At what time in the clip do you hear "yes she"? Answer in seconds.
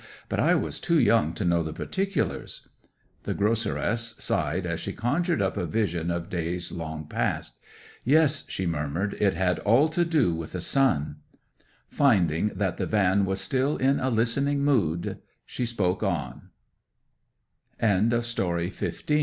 8.03-8.65